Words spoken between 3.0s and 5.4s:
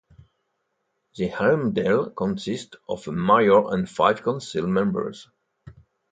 a mayor and five council members.